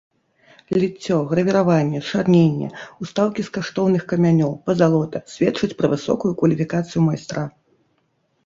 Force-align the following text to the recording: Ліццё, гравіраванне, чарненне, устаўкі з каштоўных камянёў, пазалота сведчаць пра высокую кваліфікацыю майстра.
Ліццё, 0.83 1.17
гравіраванне, 1.33 1.99
чарненне, 2.09 2.67
устаўкі 3.05 3.41
з 3.49 3.53
каштоўных 3.57 4.03
камянёў, 4.15 4.51
пазалота 4.71 5.17
сведчаць 5.35 5.73
пра 5.83 5.87
высокую 5.93 6.31
кваліфікацыю 6.41 6.99
майстра. 7.11 7.43